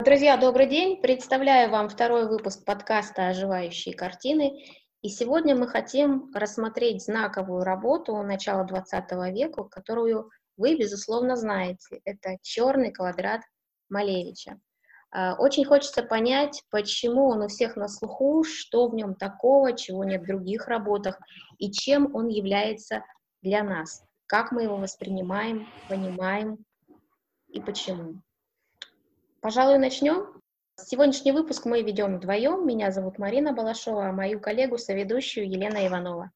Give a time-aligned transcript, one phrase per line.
[0.00, 1.00] Друзья, добрый день!
[1.00, 4.66] Представляю вам второй выпуск подкаста «Оживающие картины».
[5.02, 12.00] И сегодня мы хотим рассмотреть знаковую работу начала XX века, которую вы, безусловно, знаете.
[12.04, 13.42] Это «Черный квадрат»
[13.88, 14.58] Малевича.
[15.12, 20.02] А, очень хочется понять, почему он у всех на слуху, что в нем такого, чего
[20.02, 21.20] нет в других работах,
[21.58, 23.04] и чем он является
[23.42, 26.58] для нас, как мы его воспринимаем, понимаем
[27.46, 28.20] и почему.
[29.44, 30.40] Пожалуй, начнем.
[30.80, 32.66] Сегодняшний выпуск мы ведем вдвоем.
[32.66, 36.30] Меня зовут Марина Балашова, а мою коллегу, соведущую Елена Иванова.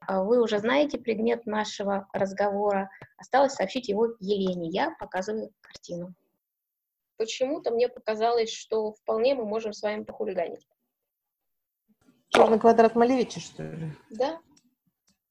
[0.00, 2.90] А вы уже знаете предмет нашего разговора.
[3.18, 4.68] Осталось сообщить его Елене.
[4.68, 6.12] Я показываю картину.
[7.18, 10.66] Почему-то мне показалось, что вполне мы можем с вами похулиганить.
[12.30, 13.92] Черный квадрат Малевича, что ли?
[14.10, 14.40] Да.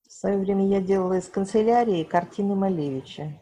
[0.08, 3.38] В свое время я делала из канцелярии картины Малевича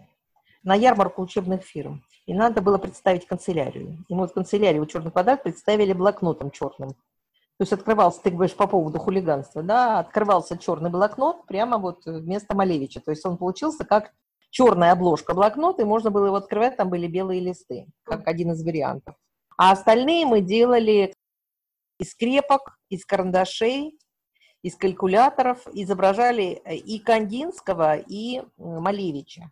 [0.64, 2.02] на ярмарку учебных фирм.
[2.28, 3.98] И надо было представить канцелярию.
[4.10, 6.90] Мы вот канцелярию «Черный квадрат» представили блокнотом черным.
[6.90, 12.56] То есть открывался, ты говоришь по поводу хулиганства, да, открывался черный блокнот прямо вот вместо
[12.56, 13.00] Малевича.
[13.00, 14.14] То есть он получился как
[14.52, 18.64] черная обложка блокнота, и можно было его открывать, там были белые листы, как один из
[18.64, 19.16] вариантов.
[19.58, 21.14] А остальные мы делали
[21.98, 23.98] из скрепок, из карандашей,
[24.62, 29.50] из калькуляторов, изображали и Кандинского, и Малевича.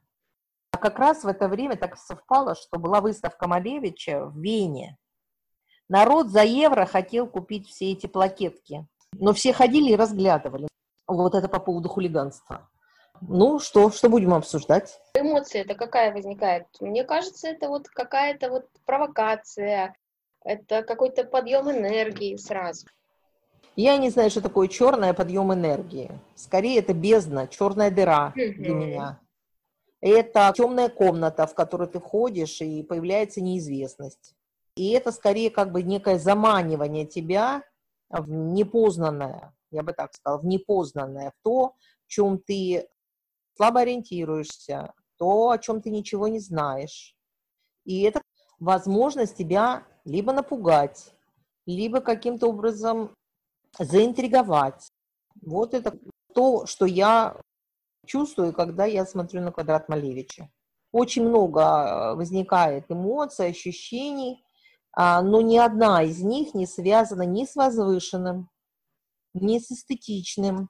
[0.85, 4.99] Как раз в это время так совпало, что была выставка Малевича в Вене.
[5.89, 8.85] Народ за евро хотел купить все эти плакетки.
[9.13, 10.67] Но все ходили и разглядывали.
[11.07, 12.69] Вот это по поводу хулиганства.
[13.19, 15.01] Ну что, что будем обсуждать?
[15.15, 16.67] Эмоция это какая возникает?
[16.79, 19.95] Мне кажется, это вот какая-то вот провокация,
[20.43, 22.85] это какой-то подъем энергии сразу.
[23.75, 26.11] Я не знаю, что такое черная подъем энергии.
[26.35, 29.19] Скорее, это бездна, черная дыра для меня.
[30.05, 34.35] Это темная комната, в которую ты входишь, и появляется неизвестность.
[34.75, 37.63] И это скорее как бы некое заманивание тебя
[38.09, 41.73] в непознанное, я бы так сказала, в непознанное, в то,
[42.05, 42.87] в чем ты
[43.55, 47.15] слабо ориентируешься, то, о чем ты ничего не знаешь.
[47.83, 48.21] И это
[48.59, 51.15] возможность тебя либо напугать,
[51.65, 53.15] либо каким-то образом
[53.79, 54.87] заинтриговать.
[55.41, 55.97] Вот это
[56.35, 57.41] то, что я
[58.05, 60.49] чувствую, когда я смотрю на квадрат Малевича.
[60.91, 64.45] Очень много э, возникает эмоций, ощущений,
[64.93, 68.49] а, но ни одна из них не связана ни с возвышенным,
[69.33, 70.69] ни с эстетичным,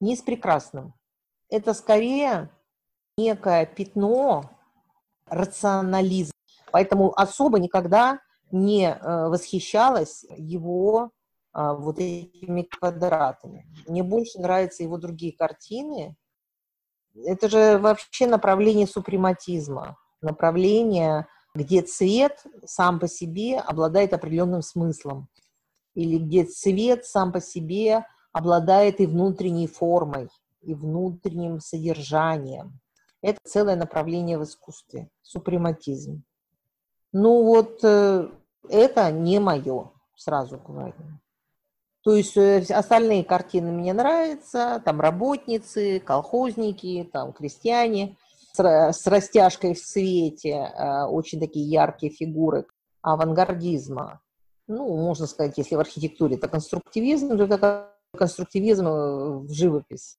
[0.00, 0.94] ни с прекрасным.
[1.48, 2.50] Это скорее
[3.16, 4.50] некое пятно
[5.26, 6.32] рационализма.
[6.72, 11.12] Поэтому особо никогда не э, восхищалась его
[11.52, 13.66] а, вот этими квадратами.
[13.86, 16.14] Мне больше нравятся его другие картины,
[17.24, 25.28] это же вообще направление супрематизма, направление, где цвет сам по себе обладает определенным смыслом,
[25.94, 30.28] или где цвет сам по себе обладает и внутренней формой,
[30.60, 32.80] и внутренним содержанием.
[33.22, 36.22] Это целое направление в искусстве, супрематизм.
[37.12, 38.28] Ну вот э,
[38.68, 40.94] это не мое, сразу говорю.
[42.06, 48.16] То есть э, остальные картины мне нравятся, там работницы, колхозники, там крестьяне
[48.52, 52.66] с, растяжкой в свете, э, очень такие яркие фигуры
[53.02, 54.20] авангардизма.
[54.68, 60.16] Ну, можно сказать, если в архитектуре это конструктивизм, то это конструктивизм э, в живопись.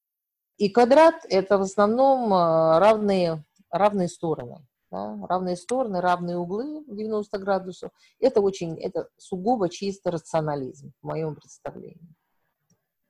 [0.58, 4.58] И квадрат– это в основном равные, равные стороны
[4.92, 7.92] да, равные стороны, равные углы 90 градусов.
[8.20, 12.16] Это очень, это сугубо чисто рационализм в моем представлении.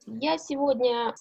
[0.06, 1.14] Я сегодня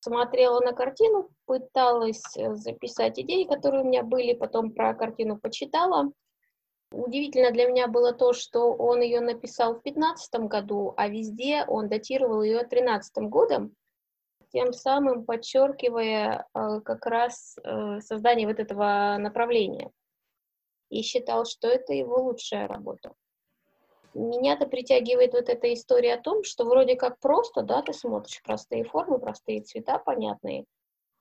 [0.00, 6.12] смотрела на картину, пыталась э, записать идеи, которые у меня были, потом про картину почитала.
[6.92, 11.88] Удивительно для меня было то, что он ее написал в 2015 году, а везде он
[11.88, 13.74] датировал ее 2013 годом
[14.52, 19.90] тем самым подчеркивая э, как раз э, создание вот этого направления.
[20.90, 23.14] И считал, что это его лучшая работа.
[24.14, 28.84] Меня-то притягивает вот эта история о том, что вроде как просто, да, ты смотришь простые
[28.84, 30.66] формы, простые цвета, понятные,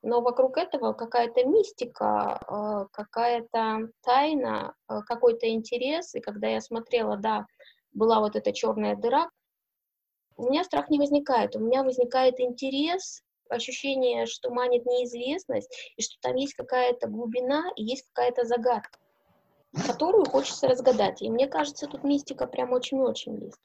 [0.01, 6.15] но вокруг этого какая-то мистика, э, какая-то тайна, какой-то интерес.
[6.15, 7.45] И когда я смотрела, да,
[7.93, 9.29] была вот эта черная дыра,
[10.41, 13.21] у меня страх не возникает, у меня возникает интерес,
[13.51, 18.99] ощущение, что манит неизвестность, и что там есть какая-то глубина и есть какая-то загадка,
[19.85, 21.21] которую хочется разгадать.
[21.21, 23.59] И мне кажется, тут мистика прям очень-очень есть.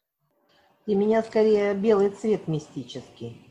[0.87, 3.43] Для меня скорее белый цвет мистический.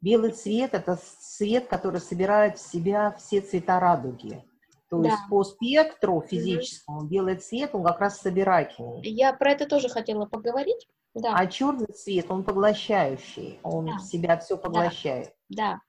[0.00, 4.42] Белый цвет– это цвет, который собирает в себя все цвета радуги.
[4.90, 5.10] То да.
[5.10, 7.08] есть по спектру физическому mm-hmm.
[7.08, 9.00] белый цвет, он как раз собирательный.
[9.02, 10.88] Я про это тоже хотела поговорить.
[11.14, 11.34] Да.
[11.34, 13.96] А черный цвет, он поглощающий, он да.
[13.96, 15.34] в себя все поглощает.
[15.48, 15.72] Да.
[15.72, 15.80] да.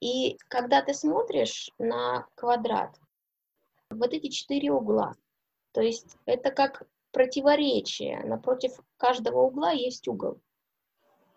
[0.00, 2.98] И когда ты смотришь на квадрат,
[3.90, 5.14] вот эти четыре угла,
[5.72, 10.40] то есть это как противоречие, напротив каждого угла есть угол.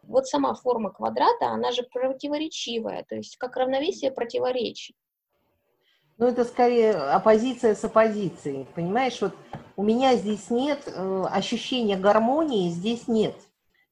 [0.04, 4.96] Вот сама форма квадрата, она же противоречивая, то есть как равновесие противоречий.
[6.18, 9.20] Ну, это скорее оппозиция с оппозицией, понимаешь?
[9.22, 9.34] Вот
[9.76, 13.36] у меня здесь нет э, ощущения гармонии, здесь нет.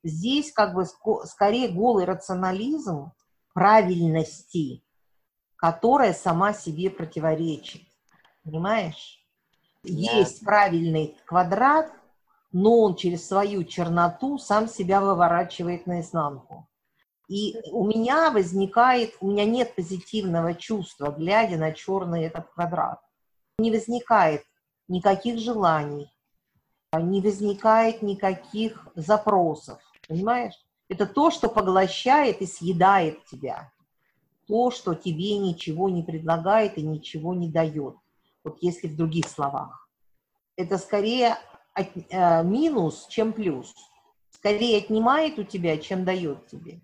[0.04, 0.86] Здесь как бы
[1.26, 3.12] скорее голый рационализм
[3.54, 4.84] правильности,
[5.56, 7.84] которая сама себе противоречит.
[8.44, 9.24] Понимаешь?
[9.84, 9.90] Да.
[9.92, 11.92] Есть правильный квадрат,
[12.52, 16.68] но он через свою черноту сам себя выворачивает наизнанку.
[17.28, 23.00] И у меня возникает, у меня нет позитивного чувства, глядя на черный этот квадрат.
[23.58, 24.44] Не возникает
[24.92, 26.12] никаких желаний,
[26.94, 30.54] не возникает никаких запросов, понимаешь?
[30.90, 33.72] Это то, что поглощает и съедает тебя.
[34.48, 37.96] То, что тебе ничего не предлагает и ничего не дает.
[38.44, 39.88] Вот если в других словах.
[40.58, 41.38] Это скорее
[41.74, 43.74] от, э, минус, чем плюс.
[44.32, 46.82] Скорее отнимает у тебя, чем дает тебе.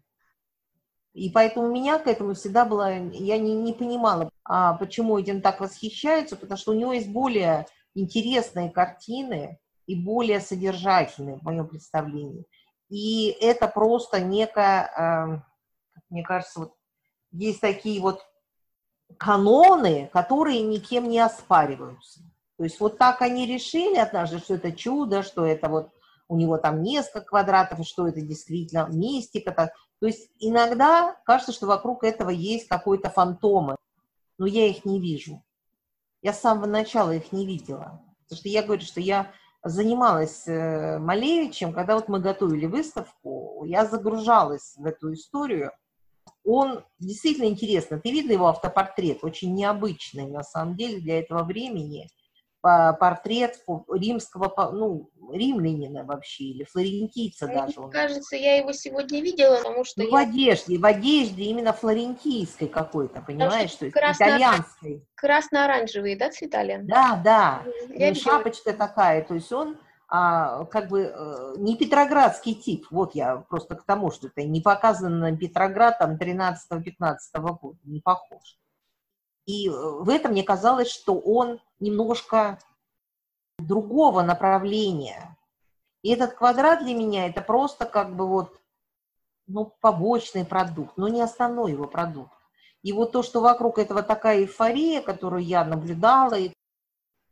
[1.14, 5.42] И поэтому у меня к этому всегда было, я не, не понимала, а почему этим
[5.42, 7.66] так восхищаются, потому что у него есть более
[7.98, 12.46] интересные картины и более содержательные, в моем представлении.
[12.90, 16.74] И это просто некая, э, мне кажется, вот
[17.32, 18.22] есть такие вот
[19.18, 22.22] каноны, которые никем не оспариваются.
[22.58, 25.92] То есть вот так они решили однажды, что это чудо, что это вот
[26.28, 29.52] у него там несколько квадратов, что это действительно мистика.
[29.52, 29.70] -то.
[30.00, 33.76] то есть иногда кажется, что вокруг этого есть какой-то фантомы,
[34.38, 35.42] но я их не вижу.
[36.22, 38.02] Я с самого начала их не видела.
[38.24, 39.32] Потому что я говорю, что я
[39.64, 45.72] занималась э, Малевичем, когда вот мы готовили выставку, я загружалась в эту историю.
[46.44, 48.00] Он действительно интересно.
[48.00, 49.24] Ты видела его автопортрет?
[49.24, 52.10] Очень необычный, на самом деле, для этого времени
[53.00, 57.80] портрет римского, ну, римлянина вообще, или флорентийца Мне даже.
[57.80, 57.90] Он.
[57.90, 60.02] кажется, я его сегодня видела, потому что...
[60.02, 60.12] Ну, я...
[60.12, 64.24] в одежде, в одежде именно флорентийской какой-то, понимаешь, что, что красно...
[64.24, 65.06] итальянской.
[65.16, 66.58] Красно-оранжевые, да, цвета?
[66.84, 69.78] Да, да, я шапочка такая, то есть он
[70.10, 74.62] а, как бы э, не петроградский тип, вот я просто к тому, что это не
[74.62, 78.58] показано на Петроград там 13-15 года, не похож.
[79.48, 82.60] И э, в этом мне казалось, что он немножко
[83.58, 85.36] другого направления.
[86.04, 88.62] И этот квадрат для меня это просто как бы вот
[89.48, 92.34] ну, побочный продукт, но не основной его продукт.
[92.84, 96.54] И вот то, что вокруг этого такая эйфория, которую я наблюдала, и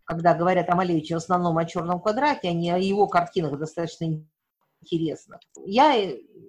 [0.06, 4.26] когда говорят о Малевиче в основном о черном квадрате, а не о его картинах, достаточно
[4.82, 5.40] интересно.
[5.66, 5.96] Я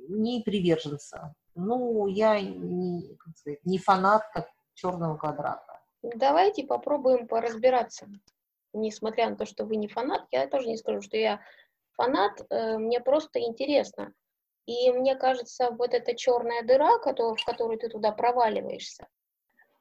[0.08, 1.34] не приверженца.
[1.54, 4.46] Ну, я не, как сказать, не фанатка
[4.76, 5.80] черного квадрата.
[6.02, 8.06] Давайте попробуем поразбираться.
[8.72, 11.40] Несмотря на то, что вы не фанат, я тоже не скажу, что я
[11.96, 14.12] фанат, э, мне просто интересно.
[14.66, 19.06] И мне кажется, вот эта черная дыра, в которую ты туда проваливаешься,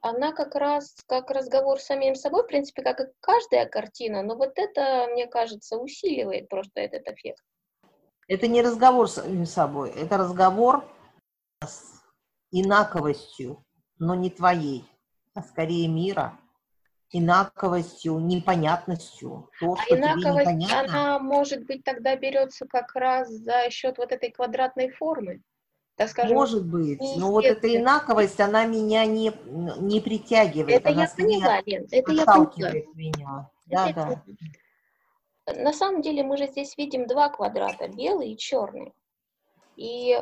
[0.01, 4.35] она как раз как разговор с самим собой, в принципе, как и каждая картина, но
[4.35, 7.43] вот это, мне кажется, усиливает просто этот эффект.
[8.27, 10.83] Это не разговор с самим собой, это разговор
[11.63, 12.03] с
[12.51, 13.64] инаковостью,
[13.99, 14.85] но не твоей,
[15.33, 16.37] а скорее мира,
[17.11, 19.49] инаковостью, непонятностью.
[19.59, 23.97] То, а что инаковость, тебе непонятно, она, может быть, тогда берется как раз за счет
[23.97, 25.41] вот этой квадратной формы.
[25.95, 29.31] Так скажем, Может быть, но вот эта инаковость, она меня не,
[29.79, 30.81] не притягивает.
[30.81, 32.73] Это она я поняла, Лен, это я поняла.
[32.93, 33.49] меня.
[33.65, 34.21] Да, это
[35.45, 35.53] да.
[35.53, 38.93] На самом деле мы же здесь видим два квадрата, белый и черный.
[39.77, 40.19] И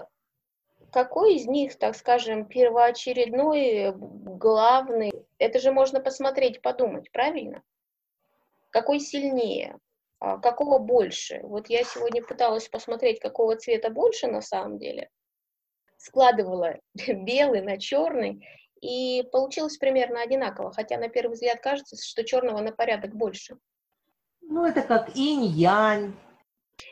[0.94, 5.12] какой из них, так скажем, первоочередной, главный?
[5.40, 7.64] Это же можно посмотреть, подумать, правильно?
[8.70, 9.80] Какой сильнее?
[10.20, 11.42] А какого больше?
[11.44, 15.10] Вот я сегодня пыталась посмотреть, какого цвета больше на самом деле.
[15.98, 18.48] Складывала белый на черный,
[18.80, 23.58] и получилось примерно одинаково, хотя на первый взгляд кажется, что черного на порядок больше.
[24.42, 26.14] Ну, это как инь-янь.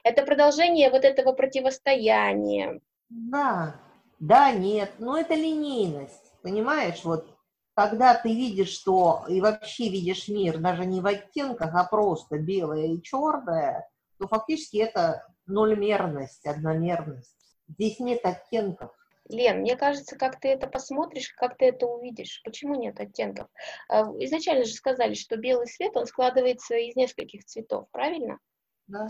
[0.04, 2.80] Это продолжение вот этого противостояния.
[3.10, 3.76] Да,
[4.22, 7.28] да, нет, но это линейность, понимаешь, вот
[7.74, 12.86] когда ты видишь, что и вообще видишь мир даже не в оттенках, а просто белое
[12.86, 17.36] и черное, то фактически это нольмерность, одномерность.
[17.68, 18.92] Здесь нет оттенков.
[19.28, 22.42] Лен, мне кажется, как ты это посмотришь, как ты это увидишь.
[22.44, 23.48] Почему нет оттенков?
[23.90, 28.38] А, изначально же сказали, что белый свет, он складывается из нескольких цветов, правильно?
[28.86, 29.08] Да.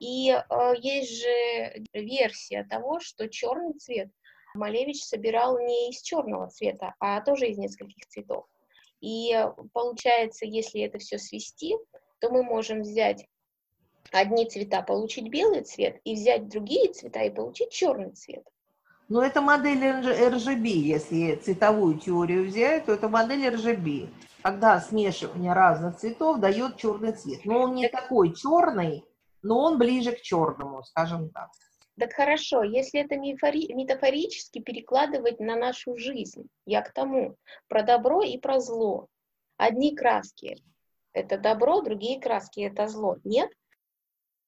[0.00, 4.10] И э, есть же версия того, что черный цвет
[4.54, 8.46] Малевич собирал не из черного цвета, а тоже из нескольких цветов.
[9.00, 9.32] И
[9.72, 11.76] получается, если это все свести,
[12.20, 13.26] то мы можем взять
[14.12, 18.44] одни цвета, получить белый цвет, и взять другие цвета и получить черный цвет.
[19.08, 24.08] Но это модель RGB, если цветовую теорию взять, то это модель RGB,
[24.42, 27.44] когда смешивание разных цветов дает черный цвет.
[27.44, 29.04] Но он не такой черный,
[29.42, 31.48] но он ближе к черному, скажем так.
[31.98, 37.36] Так хорошо, если это метафорически перекладывать на нашу жизнь, я к тому,
[37.66, 39.08] про добро и про зло.
[39.56, 40.56] Одни краски–
[41.12, 43.16] это добро, другие краски– это зло.
[43.24, 43.50] Нет?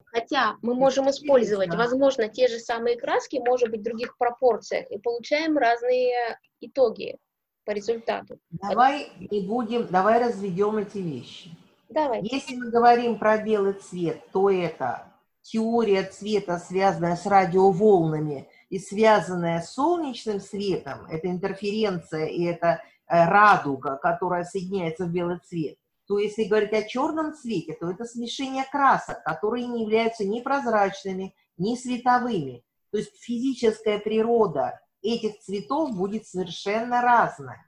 [0.05, 4.99] Хотя мы можем использовать, возможно, те же самые краски, может быть, в других пропорциях, и
[4.99, 7.17] получаем разные итоги
[7.65, 8.39] по результату.
[8.51, 11.51] Давай не будем, давай разведем эти вещи.
[11.89, 12.21] Давай.
[12.23, 15.10] Если мы говорим про белый цвет, то это
[15.43, 23.25] теория цвета, связанная с радиоволнами и связанная с солнечным светом, это интерференция и это э,
[23.25, 28.65] радуга, которая соединяется в белый цвет, то если говорить о черном цвете, то это смешение
[28.65, 32.65] красок, которые не являются ни прозрачными, ни световыми.
[32.91, 37.67] То есть физическая природа этих цветов будет совершенно разная.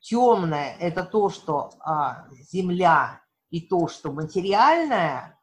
[0.00, 5.38] Темное– это то, что а, земля и то, что материальное,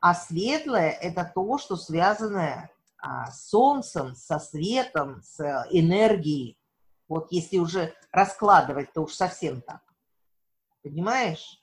[0.00, 5.40] а светлое– это то, что связанное а, с солнцем, со светом, с
[5.70, 6.58] энергией.
[7.08, 9.82] Вот если уже раскладывать, то уж совсем так.
[10.82, 11.60] Понимаешь?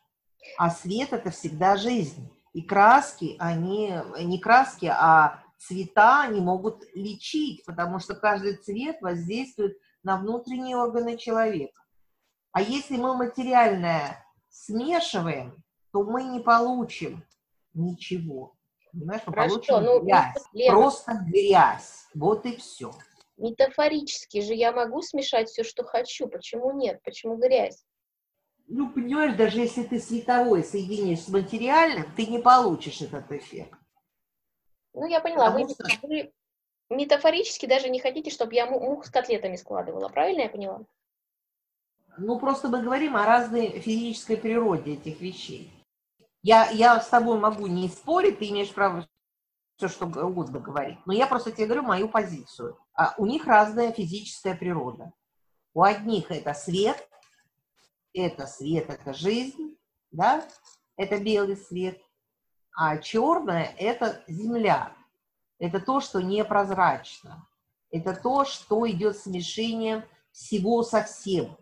[0.58, 2.32] А свет– это всегда жизнь.
[2.54, 9.78] И краски, они, не краски, а цвета, они могут лечить, потому что каждый цвет воздействует
[10.04, 11.82] на внутренние органы человека.
[12.52, 17.24] А если мы материальное смешиваем, то мы не получим
[17.78, 18.56] ничего.
[18.92, 20.44] Понимаешь, мы Хорошо, получим ну, грязь.
[20.54, 22.08] Лена, Просто грязь.
[22.14, 22.92] Вот и все.
[23.38, 26.28] Метафорически же я могу смешать все, что хочу.
[26.28, 27.02] Почему нет?
[27.04, 27.86] Почему грязь?
[28.68, 33.80] ну, понимаешь, даже если ты световой соединишь с материальным, ты не получишь этот эффект.
[34.94, 35.52] Ну, я поняла.
[35.52, 35.86] Вы, что...
[36.04, 36.34] вы
[36.90, 40.10] метафорически даже не хотите, чтобы я мух с котлетами складывала.
[40.10, 40.82] Правильно я поняла?
[42.18, 45.72] Ну, просто мы говорим о разной физической природе этих вещей.
[46.48, 49.06] Я, я с тобой могу не спорить, ты имеешь право
[49.76, 50.98] все, что угодно говорить.
[51.06, 52.80] Но я просто тебе говорю мою позицию.
[52.94, 55.12] А у них разная физическая природа.
[55.74, 57.06] У одних это свет,
[58.14, 59.76] это свет, это жизнь,
[60.12, 60.48] да,
[60.96, 62.02] это белый свет,
[62.74, 64.94] а черное– это земля,
[65.60, 67.46] это то, что непрозрачно,
[67.92, 71.58] это то, что идет смешением всего со всем.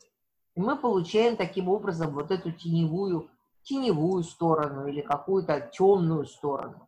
[0.54, 3.32] И мы получаем таким образом вот эту теневую,
[3.66, 6.88] теневую сторону или какую-то темную сторону.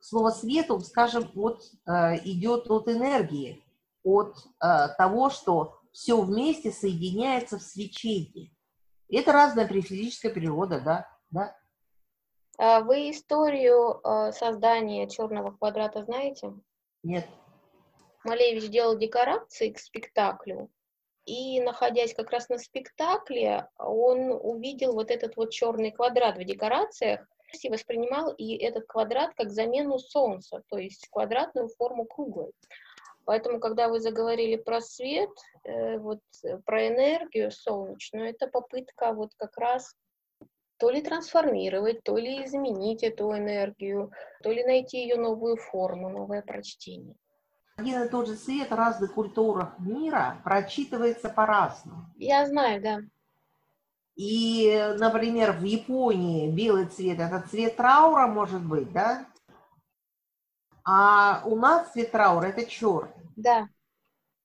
[0.00, 3.64] Слово свет, скажем, вот, э, идет от энергии,
[4.04, 8.54] от э, того, что все вместе соединяется в свечении.
[9.08, 11.56] Это разная физическая природа, да, да.
[12.58, 16.52] А вы историю э, создания черного квадрата знаете?
[17.02, 17.26] Нет.
[18.24, 20.70] Малевич делал декорации к спектаклю,
[21.26, 27.26] и, находясь как раз на спектакле, он увидел вот этот вот черный квадрат в декорациях
[27.62, 32.52] и воспринимал и этот квадрат как замену Солнца, то есть квадратную форму круглой.
[33.24, 35.30] Поэтому, когда вы заговорили про свет,
[35.64, 39.94] э, вот э, про энергию солнечную, это попытка вот как раз
[40.76, 44.10] то ли трансформировать, то ли изменить эту энергию,
[44.42, 47.16] то ли найти ее новую форму, новое прочтение.
[47.76, 52.06] Один и тот же свет в разных культурах мира прочитывается по-разному.
[52.16, 53.00] Я знаю, да.
[54.14, 59.26] И, например, в Японии белый цвет– это цвет траура, может быть, да?
[60.84, 63.10] А у нас цвет траура– это черный.
[63.34, 63.68] Да.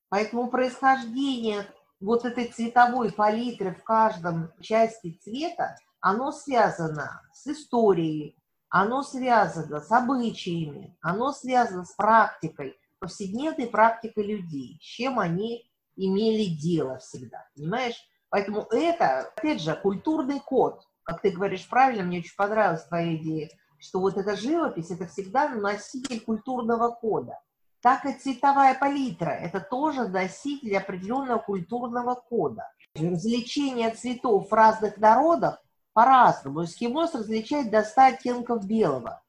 [0.10, 1.68] Поэтому происхождение
[2.00, 8.36] вот этой цветовой палитры в каждом части цвета, оно связано с историей,
[8.70, 16.46] оно связано с обычаями, оно связано с практикой, повседневной практикой людей, с чем они имели
[16.46, 17.96] дело всегда, понимаешь?
[18.30, 20.84] Поэтому это, опять же, культурный код.
[21.04, 25.50] Как ты говоришь правильно, мне очень понравилась твоя идея, что вот эта живопись– это всегда
[25.50, 27.40] носитель культурного кода.
[27.82, 32.70] Так и цветовая палитра– это тоже носитель определенного культурного кода.
[32.94, 35.64] Развлечение цветов в разных народах
[35.94, 36.66] по-разному.
[36.66, 39.24] Эскимос различает до 100 оттенков белого.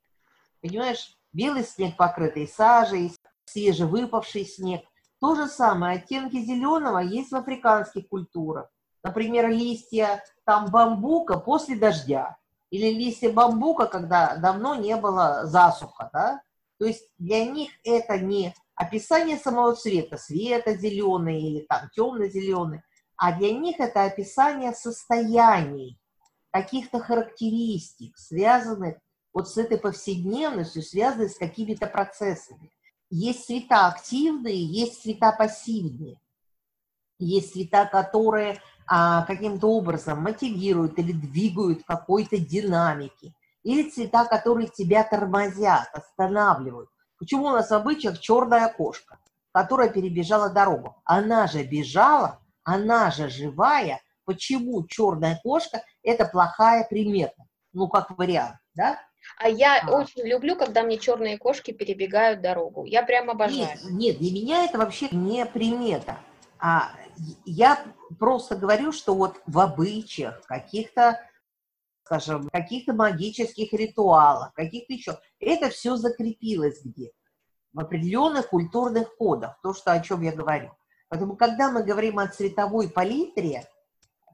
[0.60, 3.12] Понимаешь, белый снег, покрытый сажей,
[3.50, 4.82] свежевыпавший снег.
[5.20, 8.70] То же самое, оттенки зеленого есть в африканских культурах.
[9.02, 12.36] Например, листья там бамбука после дождя.
[12.70, 16.40] Или листья бамбука, когда давно не было засуха, да?
[16.78, 22.82] То есть для них это не описание самого цвета, света зеленый или там темно-зеленый,
[23.16, 25.98] а для них это описание состояний,
[26.50, 28.96] каких-то характеристик, связанных
[29.34, 32.70] вот с этой повседневностью, связанных с какими-то процессами.
[33.10, 36.20] Есть цвета активные, есть цвета пассивные.
[37.18, 43.34] Есть цвета, которые а, каким-то образом мотивируют или двигают какой-то динамики.
[43.64, 46.88] Или цвета, которые тебя тормозят, останавливают.
[47.18, 49.18] Почему у нас в обычаях черная кошка,
[49.52, 50.96] которая перебежала дорогу?
[51.04, 54.00] Она же бежала, она же живая.
[54.24, 57.44] Почему черная кошка– это плохая примета?
[57.72, 59.00] Ну, как вариант, да?
[59.38, 59.90] А я а.
[59.92, 62.84] очень люблю, когда мне черные кошки перебегают дорогу.
[62.84, 63.60] Я прям обожаю.
[63.60, 66.18] Нет, нет, для меня это вообще не примета.
[66.58, 66.90] А
[67.44, 67.82] я
[68.18, 71.20] просто говорю, что вот в обычаях, каких-то,
[72.04, 77.12] скажем, каких-то магических ритуалах, каких-то еще, это все закрепилось где
[77.72, 80.72] в определенных культурных кодах, то, что, о чем я говорю.
[81.08, 83.64] Поэтому, когда мы говорим о цветовой палитре,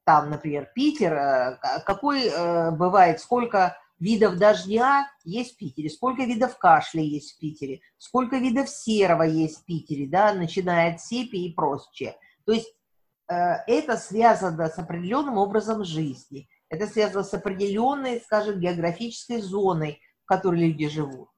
[0.05, 6.59] там, например, Питер, э, какой э, бывает, сколько видов дождя есть в Питере, сколько видов
[6.59, 11.55] кашля есть в Питере, сколько видов серого есть в Питере, да, начиная от сепи и
[11.55, 12.17] прочее.
[12.45, 12.73] То есть
[13.29, 13.35] э,
[13.67, 20.61] это связано с определенным образом жизни, это связано с определенной, скажем, географической зоной, в которой
[20.61, 21.29] люди живут.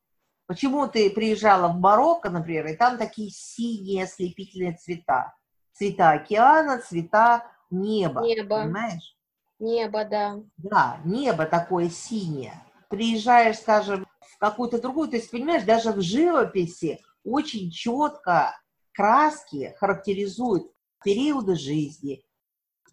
[0.47, 5.35] Почему ты приезжала в Марокко, например, и там такие синие ослепительные цвета?
[5.73, 8.23] Цвета океана, цвета неба.
[8.23, 8.63] Небо.
[8.63, 9.18] Понимаешь?
[9.59, 10.41] Небо, да.
[10.57, 12.55] Да, небо такое синее.
[12.89, 18.59] Приезжаешь, скажем, в какую-то другую, то есть, понимаешь, даже в живописи очень четко
[18.93, 20.71] краски характеризуют
[21.05, 22.25] периоды жизни,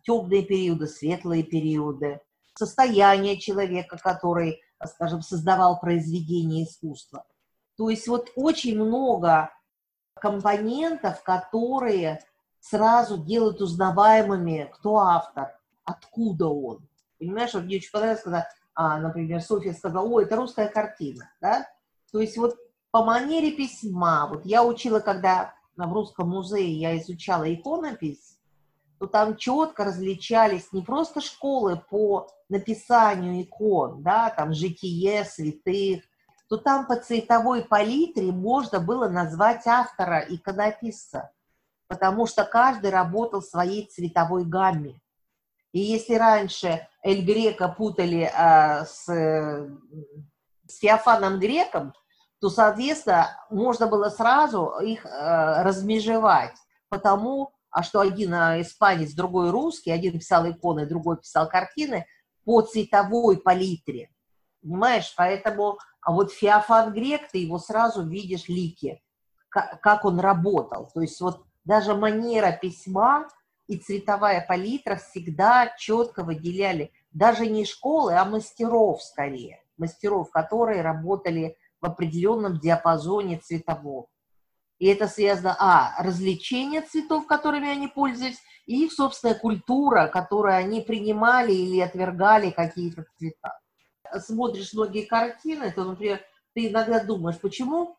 [0.04, 2.20] темные периоды, светлые периоды,
[2.56, 7.26] состояние человека, который, скажем, создавал произведение искусства.
[7.78, 9.52] То есть вот очень много
[10.16, 12.22] компонентов, которые
[12.60, 16.88] сразу делают узнаваемыми, кто автор, откуда он.
[17.20, 21.68] Понимаешь, вот мне очень понравилось, когда, а, например, Софья сказала, о, это русская картина, да?
[22.12, 22.58] То есть вот
[22.92, 28.38] по манере письма, вот я учила, когда в Русском музее я изучала иконопись,
[29.00, 36.04] то там четко различались не просто школы по написанию икон, да, там житие святых,
[36.48, 41.32] то там по цветовой палитре можно было назвать автора иконописца,
[41.88, 45.02] потому что каждый работал в своей цветовой гамме.
[45.76, 49.04] И если раньше Эль Грека путали э, с,
[50.68, 51.94] с Феофаном Греком,
[52.40, 56.56] то, соответственно, можно было сразу их э, размежевать,
[56.88, 62.06] потому а что один э, испанец, другой русский, один писал иконы, другой писал картины
[62.46, 64.10] по цветовой палитре.
[64.62, 65.14] Понимаешь?
[65.18, 69.04] Поэтому а вот Феофан Грек, ты его сразу видишь лики,
[69.50, 70.90] как он работал.
[70.94, 73.28] То есть вот даже манера письма
[73.68, 79.64] и цветовая палитра всегда четко выделяли даже не школы, а мастеров скорее.
[79.78, 84.08] Мастеров, которые работали в определенном диапазоне цветового.
[84.78, 90.82] И это связано, а, развлечение цветов, которыми они пользовались, и их собственная культура, которую они
[90.82, 93.60] принимали или отвергали какие-то цвета.
[94.20, 96.22] Смотришь многие картины, то, например,
[96.54, 97.98] ты иногда думаешь, почему,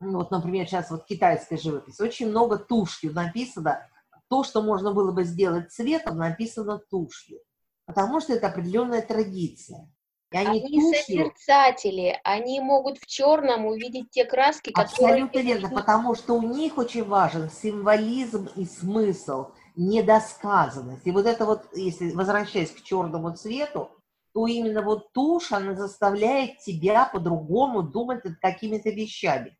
[0.00, 3.88] ну, вот, например, сейчас вот китайская живопись, очень много тушью написано,
[4.28, 7.40] то, что можно было бы сделать цветом, написано тушью,
[7.86, 9.90] потому что это определенная традиция.
[10.30, 11.04] И они они тушью...
[11.06, 15.24] созерцатели, они могут в черном увидеть те краски, которые...
[15.24, 21.06] Абсолютно верно, потому что у них очень важен символизм и смысл, недосказанность.
[21.06, 23.90] И вот это вот, если возвращаясь к черному цвету,
[24.34, 29.56] то именно вот тушь, она заставляет тебя по-другому думать над какими-то вещами.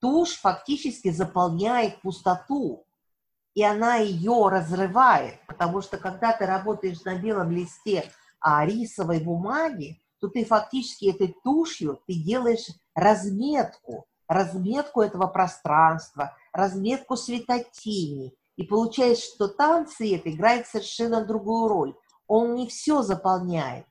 [0.00, 2.87] Тушь фактически заполняет пустоту,
[3.54, 10.00] и она ее разрывает, потому что когда ты работаешь на белом листе а, рисовой бумаги,
[10.20, 19.26] то ты фактически этой тушью ты делаешь разметку, разметку этого пространства, разметку светотени, и получается,
[19.34, 21.94] что там цвет играет совершенно другую роль.
[22.26, 23.86] Он не все заполняет,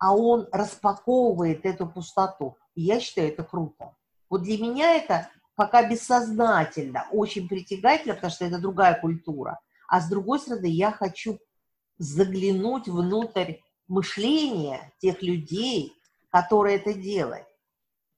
[0.00, 2.56] а он распаковывает эту пустоту.
[2.74, 3.94] И я считаю, это круто.
[4.28, 9.58] Вот для меня это пока бессознательно, очень притягательно, потому что это другая культура.
[9.88, 11.40] А с другой стороны, я хочу
[11.98, 13.54] заглянуть внутрь
[13.88, 15.92] мышления тех людей,
[16.30, 17.48] которые это делают.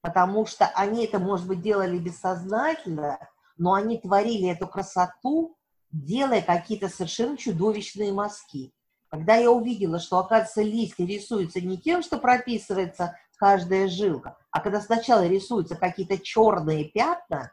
[0.02, 3.18] Потому что они это, может быть, делали бессознательно,
[3.56, 5.56] но они творили эту красоту,
[5.90, 8.70] делая какие-то совершенно чудовищные мазки.
[9.08, 14.82] Когда я увидела, что, оказывается, листья рисуются не тем, что прописывается каждая жилка, а когда
[14.82, 17.50] сначала рисуются какие-то черные пятна,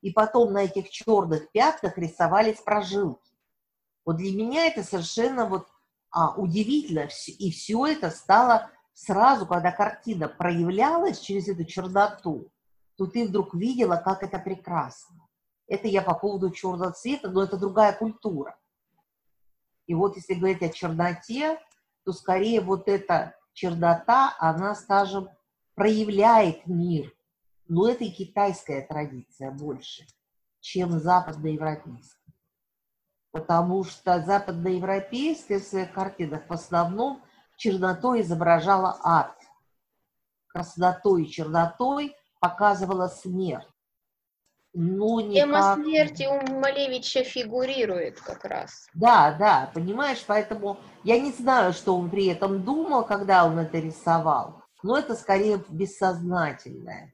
[0.00, 3.32] и потом на этих черных пятнах рисовались прожилки.
[4.04, 5.68] Вот для меня это совершенно вот
[6.10, 12.50] а, удивительно, и все это стало сразу, когда картина проявлялась через эту черноту,
[12.96, 15.28] то ты вдруг видела, как это прекрасно.
[15.68, 18.58] Это я по поводу черного цвета, но это другая культура.
[19.86, 21.60] И вот если говорить о черноте,
[22.04, 25.28] то скорее вот эта чернота, она, скажем,
[25.74, 27.12] проявляет мир.
[27.66, 30.06] Но это и китайская традиция больше,
[30.60, 32.34] чем западноевропейская.
[33.32, 35.92] Потому что западноевропейская в своих
[36.48, 37.20] в основном
[37.56, 39.36] чернотой изображала ад.
[40.46, 43.66] Краснотой и чернотой показывала смерть.
[44.74, 45.48] Ну, никак...
[45.48, 48.88] Тема смерти у Малевича фигурирует как раз.
[48.94, 53.78] Да, да, понимаешь, поэтому я не знаю, что он при этом думал, когда он это
[53.78, 57.12] рисовал, но это скорее бессознательное.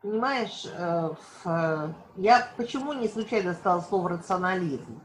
[0.00, 1.10] Понимаешь, э,
[1.44, 5.02] э, я почему не случайно сказала слово рационализм?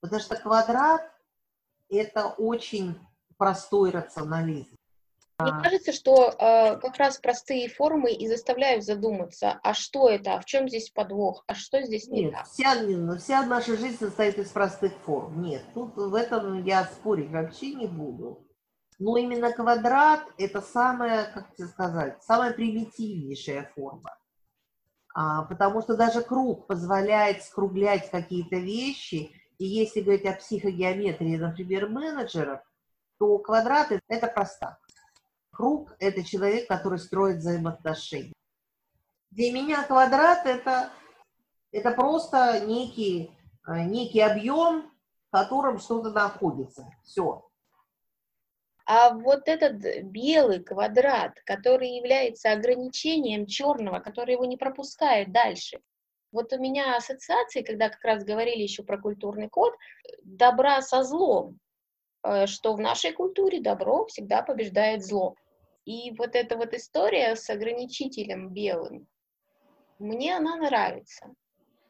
[0.00, 1.10] Потому что квадрат–
[1.88, 2.98] это очень
[3.38, 4.76] простой рационализм.
[5.40, 5.62] Мне а.
[5.62, 10.44] кажется, что э, как раз простые формы и заставляют задуматься, а что это, а в
[10.44, 12.46] чем здесь подвох, а что здесь не Нет, так?
[12.46, 15.42] Вся, вся наша жизнь состоит из простых форм.
[15.42, 18.46] Нет, тут в этом я спорить вообще не буду.
[19.00, 24.16] Но именно квадрат– это самая, как тебе сказать, самая примитивнейшая форма.
[25.16, 29.32] А, потому что даже круг позволяет скруглять какие-то вещи.
[29.58, 32.60] И если говорить о психогеометрии, например, менеджеров,
[33.18, 34.78] то квадрат– это простак.
[35.54, 38.32] Круг– это человек, который строит взаимоотношения.
[39.30, 40.90] Для меня квадрат– это,
[41.72, 43.30] это просто некий,
[43.66, 44.90] э, некий объем,
[45.28, 46.86] в котором что-то находится.
[47.04, 47.48] Все.
[48.86, 55.80] А вот этот белый квадрат, который является ограничением черного, который его не пропускает дальше.
[56.32, 59.72] Вот у меня ассоциации, когда как раз говорили еще про культурный код,
[60.22, 61.58] добра со злом,
[62.22, 65.36] э, что в нашей культуре добро всегда побеждает зло.
[65.84, 69.06] И вот эта вот история с ограничителем белым,
[69.98, 71.26] мне она нравится.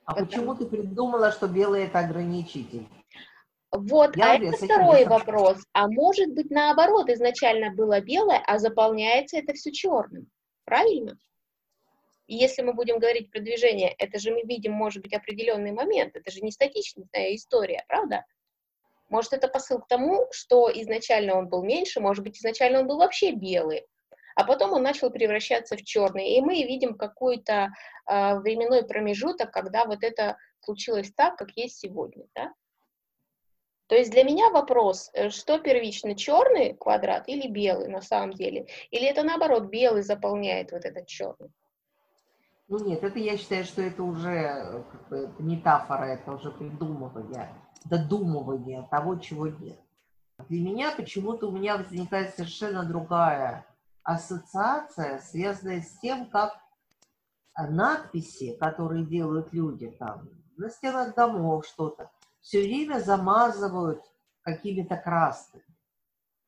[0.04, 0.26] А потому...
[0.26, 2.87] почему ты придумала, что белый это ограничитель?
[3.70, 5.64] Вот, Я а это второй вопрос.
[5.72, 10.28] А может быть, наоборот, изначально было белое, а заполняется это все черным.
[10.64, 11.18] Правильно?
[12.26, 16.16] И если мы будем говорить про движение, это же мы видим, может быть, определенный момент.
[16.16, 18.24] Это же не статичная история, правда?
[19.09, 22.99] Может, это посыл к тому, что изначально он был меньше, может быть, изначально он был
[22.99, 23.87] вообще белый,
[24.35, 26.31] а потом он начал превращаться в черный.
[26.31, 27.71] И мы видим какой-то
[28.07, 32.27] э, временной промежуток, когда вот это случилось так, как есть сегодня.
[32.35, 32.53] Да?
[33.87, 38.67] То есть для меня вопрос, э, что первично, черный квадрат или белый на самом деле?
[38.90, 41.51] Или это наоборот, белый заполняет вот этот черный?
[42.67, 47.53] Ну нет, это я считаю, что это уже э, как бы, метафора, это уже придумывание
[47.85, 49.79] додумывания того, чего нет.
[50.49, 53.64] Для меня почему-то у меня возникает совершенно другая
[54.03, 56.59] ассоциация, связанная с тем, как
[57.57, 64.03] надписи, которые делают люди там, на стенах домов что-то, все время замазывают
[64.42, 65.64] какими-то красками.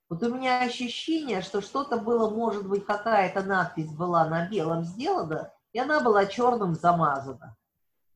[0.08, 5.52] Вот у меня ощущение, что что-то было, может быть, какая-то надпись была на белом сделана,
[5.72, 7.56] и она была черным замазана.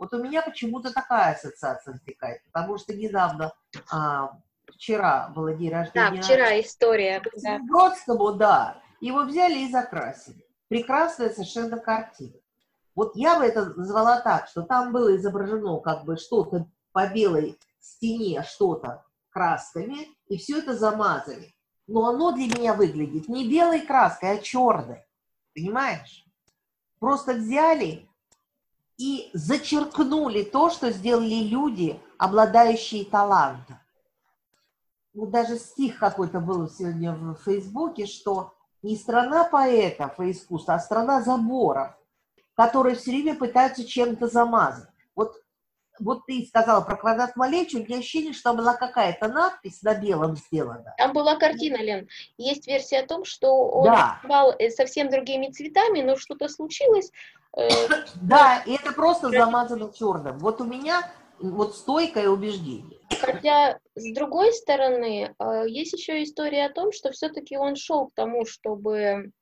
[0.00, 3.52] Вот у меня почему-то такая ассоциация возникает, потому что недавно,
[3.92, 4.32] а,
[4.66, 6.10] вчера было день рождения.
[6.10, 7.22] Да, вчера история.
[7.42, 7.58] Да.
[7.58, 10.42] Бродскому, да, его взяли и закрасили.
[10.68, 12.32] Прекрасная совершенно картина.
[12.94, 17.58] Вот я бы это назвала так, что там было изображено как бы что-то по белой
[17.78, 21.54] стене, что-то красками, и все это замазали.
[21.86, 25.04] Но оно для меня выглядит не белой краской, а черной.
[25.54, 26.24] Понимаешь?
[26.98, 28.09] Просто взяли
[29.00, 33.78] и зачеркнули то, что сделали люди, обладающие талантом.
[35.14, 40.78] Вот даже стих какой-то был сегодня в Фейсбуке, что не страна поэтов и искусства, а
[40.78, 41.94] страна заборов,
[42.54, 44.90] которые все время пытаются чем-то замазать.
[45.16, 45.34] Вот,
[46.00, 49.94] вот ты сказала про квадрат Малевича, у меня ощущение, что там была какая-то надпись на
[49.94, 50.94] белом сделана.
[50.98, 52.08] Там была картина, Лен.
[52.38, 54.18] Есть версия о том, что он да.
[54.22, 57.10] рисовал э, совсем другими цветами, но что-то случилось,
[57.56, 57.68] Э,
[58.22, 60.38] да, и это просто замазано черным.
[60.38, 62.98] Вот у меня вот стойкое убеждение.
[63.20, 68.14] Хотя, с другой стороны, э, есть еще история о том, что все-таки он шел к
[68.14, 69.32] тому, чтобы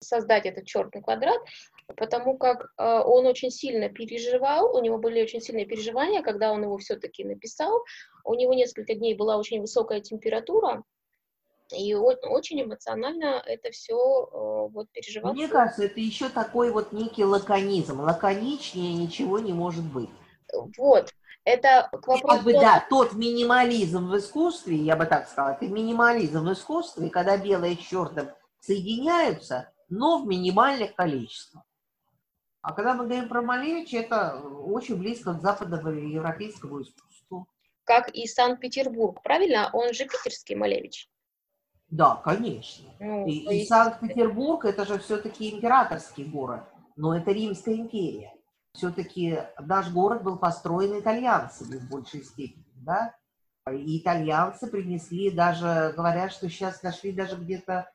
[0.00, 1.38] создать этот черный квадрат,
[1.96, 6.62] потому как э, он очень сильно переживал, у него были очень сильные переживания, когда он
[6.62, 7.84] его все-таки написал.
[8.24, 10.84] У него несколько дней была очень высокая температура,
[11.72, 15.34] и очень эмоционально это все э, вот переживал.
[15.34, 18.00] Мне кажется, это еще такой вот некий лаконизм.
[18.00, 20.10] Лаконичнее ничего не может быть.
[20.76, 21.10] Вот.
[21.44, 22.26] Это к вопросу...
[22.26, 27.10] Как бы, да, тот минимализм в искусстве, я бы так сказала, это минимализм в искусстве,
[27.10, 31.64] когда белое с черным соединяются, но в минимальных количествах.
[32.62, 37.48] А когда мы говорим про Малевича, это очень близко к западному европейскому искусству.
[37.84, 39.68] Как и Санкт-Петербург, правильно?
[39.72, 41.10] Он же питерский Малевич.
[41.88, 42.88] Да, конечно.
[43.00, 46.62] Ну, и, и Санкт-Петербург это же все-таки императорский город,
[46.94, 48.32] но это Римская империя.
[48.74, 53.14] Все-таки наш город был построен итальянцами в большей степени, да?
[53.70, 57.90] И итальянцы принесли даже, говорят, что сейчас нашли даже где-то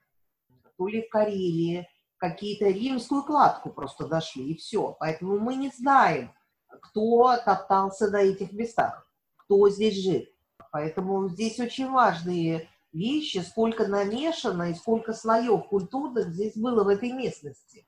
[0.77, 4.95] то ли в Карелии, какие-то римскую кладку просто нашли, и все.
[4.99, 6.33] Поэтому мы не знаем,
[6.81, 10.25] кто топтался на этих местах, кто здесь жил.
[10.71, 17.11] Поэтому здесь очень важные вещи, сколько намешано и сколько слоев культурных здесь было в этой
[17.11, 17.87] местности.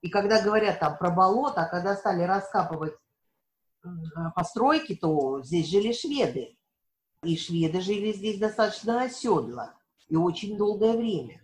[0.00, 2.94] И когда говорят там про болото, а когда стали раскапывать
[4.34, 6.56] постройки, то здесь жили шведы.
[7.22, 9.74] И шведы жили здесь достаточно оседло
[10.08, 11.43] и очень долгое время.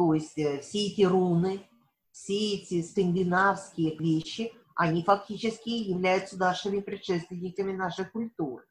[0.00, 1.68] То есть э, все эти руны,
[2.10, 8.64] все эти скандинавские вещи, они фактически являются нашими предшественниками нашей культуры.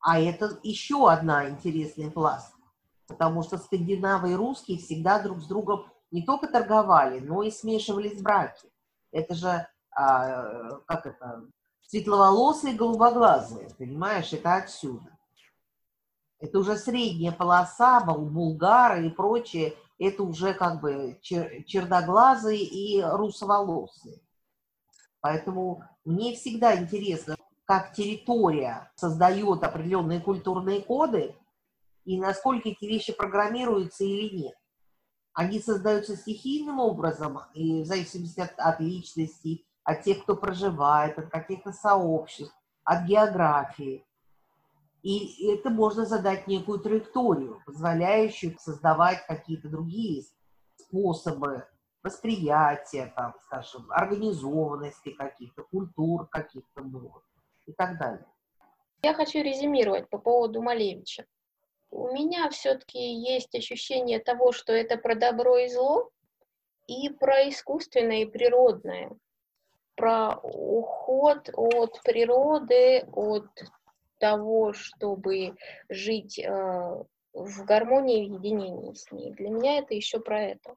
[0.00, 2.54] А это еще одна интересный пласт,
[3.08, 8.18] потому что скандинавы и русские всегда друг с другом не только торговали, но и смешивались
[8.18, 8.70] в браке.
[9.10, 11.44] Это же, а, как это,
[11.88, 15.12] светловолосые и голубоглазые, понимаешь, это отсюда.
[16.42, 24.20] Это уже средняя полоса, булгары и прочее, это уже как бы чер черноглазые и русоволосые.
[25.20, 31.36] Поэтому мне всегда интересно, как территория создает определенные культурные коды
[32.04, 34.54] и насколько эти вещи программируются или нет.
[35.34, 41.30] Они создаются стихийным образом, и в зависимости от, от личности, от тех, кто проживает, от
[41.30, 44.04] каких-то сообществ, от географии.
[45.02, 50.24] И это можно задать некую траекторию, позволяющую создавать какие-то другие
[50.76, 51.66] способы
[52.04, 57.22] восприятия, там, скажем, организованности каких-то, культур каких-то норм
[57.66, 58.26] и так далее.
[59.02, 61.26] Я хочу резюмировать по поводу Малевича.
[61.90, 66.10] У меня все-таки есть ощущение того, что это про добро и зло,
[66.86, 69.10] и про искусственное и природное,
[69.96, 73.48] про уход от природы, от
[74.22, 75.56] того, чтобы
[75.88, 79.32] жить э, в гармонии, в единении с ней.
[79.32, 80.76] Для меня это еще про это.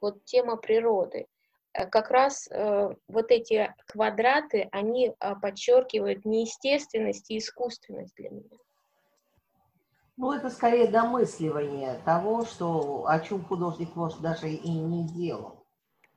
[0.00, 1.26] Вот тема природы.
[1.72, 8.58] Э, как раз э, вот эти квадраты, они э, подчеркивают неестественность и искусственность для меня.
[10.16, 15.61] Ну, это скорее домысливание того, что, о чем художник, может, даже и не делал.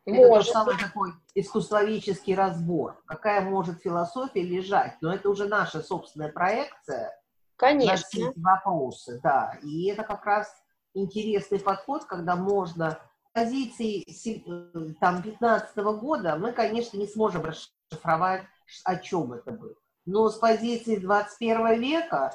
[0.06, 3.02] Это тот самый такой искусствоведческий разбор.
[3.06, 4.98] Какая может философия лежать?
[5.02, 7.20] Но это уже наша собственная проекция
[7.56, 7.92] Конечно.
[7.92, 9.20] на все эти вопросы.
[9.24, 9.58] Да.
[9.64, 10.56] И это как раз
[10.94, 13.00] интересный подход, когда можно
[13.34, 18.44] позиции э, там 15 -го года мы, конечно, не сможем расшифровать,
[18.84, 19.76] о чем это было.
[20.06, 22.34] Но с позиции 21 века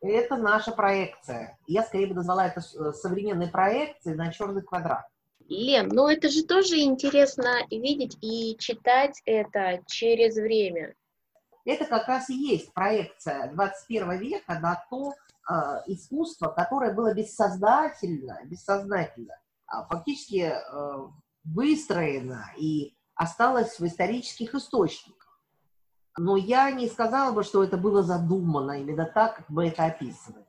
[0.00, 1.58] это наша проекция.
[1.66, 5.06] Я скорее бы назвала это э, современной проекцией на черный квадрат.
[5.50, 10.94] Лен, ну это же тоже интересно видеть и читать это через время.
[11.64, 15.54] Это как раз и есть проекция 21 века на то э,
[15.88, 19.34] искусство, которое было бессознательно, бессознательно,
[19.66, 21.08] а фактически э,
[21.42, 25.40] выстроено и осталось в исторических источниках.
[26.16, 30.46] Но я не сказала бы, что это было задумано именно так, как мы это описываем.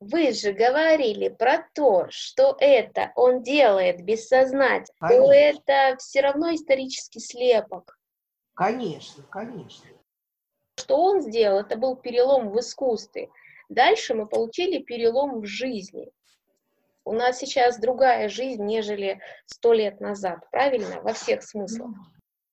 [0.00, 5.26] Вы же говорили про то, что это он делает бессознательно, конечно.
[5.26, 7.98] то это все равно исторический слепок.
[8.54, 9.90] Конечно, конечно.
[10.76, 13.28] Что он сделал, это был перелом в искусстве.
[13.68, 16.10] Дальше мы получили перелом в жизни.
[17.04, 21.02] У нас сейчас другая жизнь, нежели сто лет назад, правильно?
[21.02, 21.90] Во всех смыслах.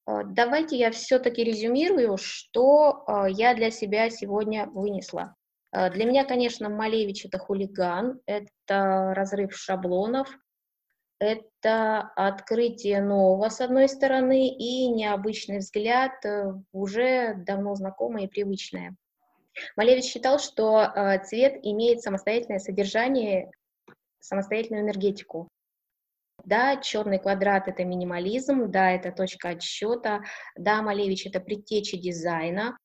[0.06, 5.37] А, давайте я все-таки резюмирую, что а, я для себя сегодня вынесла.
[5.78, 10.28] Э, для меня, конечно, Малевич это хулиган, это разрыв шаблонов,
[11.20, 18.96] это открытие нового, с одной стороны, и необычный взгляд, э, уже давно знакомое и привычное.
[19.76, 23.52] Малевич считал, что э, цвет имеет самостоятельное содержание,
[24.20, 25.48] самостоятельную энергетику.
[26.44, 30.24] Да, черный квадрат— это минимализм, да, это точка отсчета,
[30.56, 32.78] да, Малевич— это предтеча дизайна.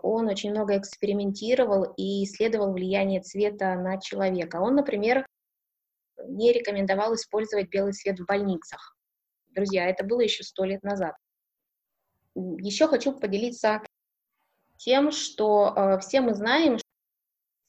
[0.00, 4.56] Он очень много экспериментировал и исследовал влияние цвета на человека.
[4.56, 5.26] Он, например,
[6.26, 8.96] не рекомендовал использовать белый свет в больницах.
[9.50, 11.14] Друзья, это было еще сто лет назад.
[12.34, 13.82] Еще хочу поделиться
[14.76, 16.88] тем, что э, все мы знаем, что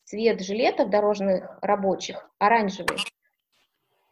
[0.06, 2.98] цвет жилетов дорожных рабочих оранжевый,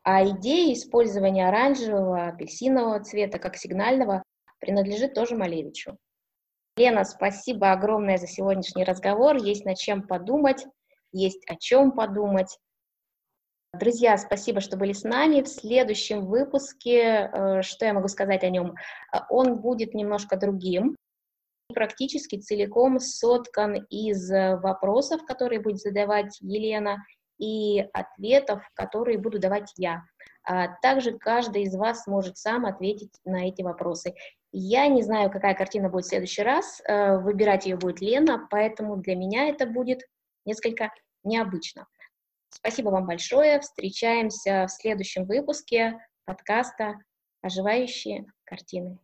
[0.03, 4.23] а идея использования оранжевого, апельсинового цвета как сигнального
[4.59, 5.97] принадлежит тоже Малевичу.
[6.77, 9.37] Лена, спасибо огромное за сегодняшний разговор.
[9.37, 10.63] Есть над чем подумать,
[11.11, 12.59] есть о чем подумать.
[13.73, 15.41] Друзья, спасибо, что были с нами.
[15.41, 20.95] В следующем выпуске, э, что я могу сказать о нем, э, он будет немножко другим,
[21.73, 26.97] практически целиком соткан из вопросов, которые будет задавать Елена,
[27.37, 30.03] и ответов, которые буду давать я.
[30.43, 34.15] А также каждый из вас может сам ответить на эти вопросы.
[34.51, 38.97] Я не знаю, какая картина будет в следующий раз, э, выбирать ее будет Лена, поэтому
[38.97, 40.01] для меня это будет
[40.45, 40.91] несколько
[41.23, 41.87] необычно.
[42.49, 43.59] Спасибо вам большое.
[43.59, 46.95] Встречаемся в следующем выпуске подкаста
[47.41, 48.99] «Оживающие картины».